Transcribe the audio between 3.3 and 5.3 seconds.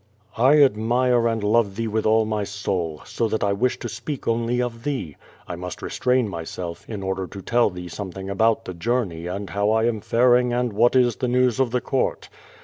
I wish to speak only of thee.